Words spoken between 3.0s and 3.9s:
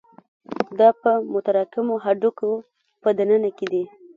په دننه کې دي.